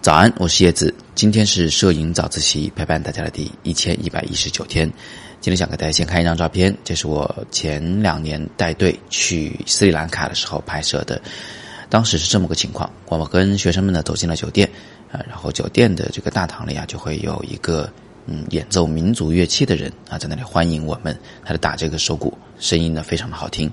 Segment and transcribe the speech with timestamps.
[0.00, 0.94] 早安，我是叶子。
[1.14, 4.88] 今天是摄影早自习陪伴大家的第一千一百一十九天。
[5.40, 11.20] 今天想给大家先看一张照片，这是我前两年带队去斯里兰卡的时候拍摄的。
[11.88, 14.70] 当时是这么个情况，我们跟学生们呢走进了酒店，
[15.10, 17.92] 啊，然后酒店的这个大堂里啊就会有一个
[18.26, 23.68] 嗯演奏民族乐器的人啊在那里欢迎我们，他在打这个手鼓，声音呢非常的好听。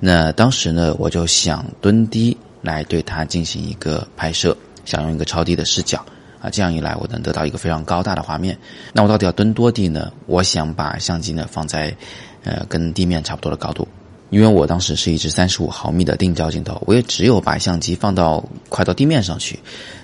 [0.00, 4.56] 那当时呢我就想蹲低来对它进行一个拍摄。
[4.86, 6.04] 想用一个超低的视角
[6.42, 8.54] 啊，这样一来我能得到一个非常高大的画面。
[8.92, 10.12] 那我到底要蹲多低呢？
[10.26, 11.96] 我想把相机呢放在
[12.42, 13.88] 呃跟地面差不多的高度，
[14.28, 19.58] 因为我当时是一支三十五毫米的定焦镜头，我也只有把相机放到快到地面上去，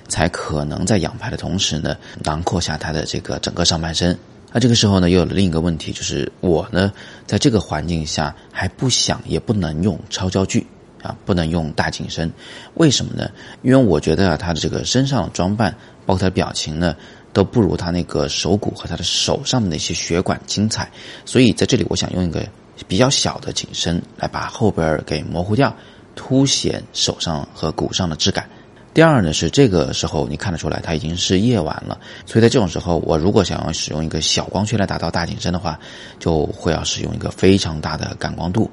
[0.08, 4.18] 才可能在仰拍的同时呢囊括下它的这个整个上半身。
[4.52, 6.92] 那这个时候呢又有了另一个问题，就是我呢
[7.26, 10.66] 在这个环境下还不想也不能用超焦距。
[11.02, 12.30] 啊，不能用大景深，
[12.74, 13.30] 为什么呢？
[13.62, 16.94] 因为我觉得啊，他的这个身上的装扮，包括他的表情呢，
[17.32, 20.90] 都不如他那个手骨和他的手上的那些血管精彩。
[21.24, 22.46] 所以在这里，我想用一个
[22.86, 25.74] 比较小的景深来把后边给模糊掉，
[26.14, 28.46] 凸显手上和骨上的质感。
[28.92, 35.78] 第二呢，是这个时候你看得出来，它已经是夜晚了，所以在这种时候，我如果想要使用一个小光圈来达到大景深的话，
[36.18, 38.70] 就会要使用一个非常大的感光度。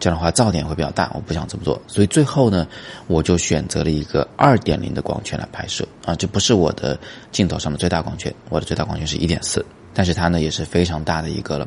[0.00, 2.66] 这样的话噪点会比较大，我不想这么做，所以最后呢，
[3.06, 6.98] 我就选择了一个二点零的光圈来拍摄啊，这不是我的
[7.32, 11.66] 镜头上的最大光圈，我的最大光圈是一点四，但是它呢也是非常大的一个了。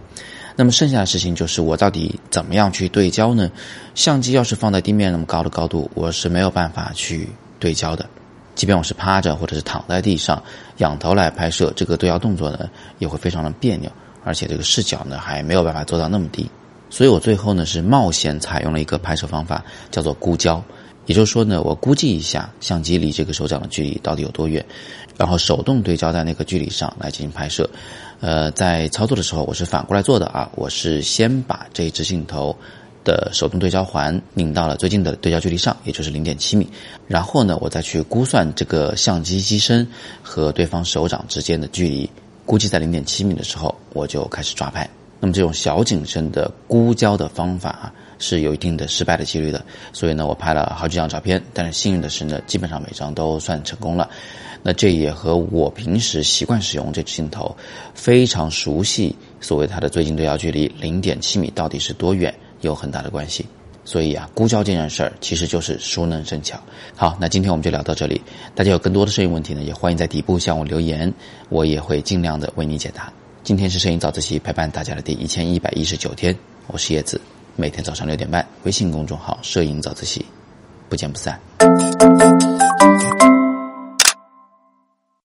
[0.56, 3.50] 那么剩下的事情就是我到底怎么样去对焦呢？
[3.96, 8.08] 相机要是放在地面那么高的高度，我是没有办法去对焦的，
[8.56, 10.42] 即便我是趴着或者是躺在地上
[10.78, 12.70] 仰头来拍摄，这个对焦动作呢
[13.00, 13.92] 也会非常的别扭，
[14.24, 16.50] 而且这个视角呢还没有办法做到那么低。
[16.90, 20.64] 所以我最后呢是冒险采用了一个拍摄方法，叫做估焦，
[21.06, 24.66] 也就是说呢，我估计一下相机离这个手掌的距离到底有多远，
[25.18, 27.70] 然后手动对焦在那个距离上来进行拍摄。
[28.20, 32.58] 呃，在操作的时候我是反过来做的啊，我是先把这支镜头
[33.08, 36.68] 的手动对焦环拧到了最近的对焦距离上，也就是零点七米，
[37.08, 39.88] 然后呢，我再去估算这个相机机身
[40.22, 42.10] 和对方手掌之间的距离，
[42.46, 44.88] 估计在零点七米的时候，我就开始抓拍。
[45.22, 49.64] 那么这种小景深的估焦的方法啊，是有一定的失败的几率的。
[49.94, 54.10] 所以呢，我拍了好几张照片，但是幸运的是呢，基本上每张都算成功了。
[54.62, 57.56] 那这也和我平时习惯使用这支镜头，
[57.94, 62.34] 非常熟悉所谓它的最近对焦距离零点七米到底是多远，
[62.68, 63.46] 有很大的关系。
[63.84, 66.60] 所以啊，孤焦这件事儿其实就是熟能生巧。
[66.94, 68.22] 好，那今天我们就聊到这里。
[68.54, 71.12] 大家有更多的摄影问题呢，也欢迎在底部向我留言，
[71.48, 73.10] 我也会尽量的为你解答。
[73.44, 77.22] 今天是摄影早自习陪伴大家的第一千一百一十九天，我是叶子，
[77.56, 80.26] 每天早上六点半，微信公众号“摄影早自习”，
[80.90, 81.40] 不见不散。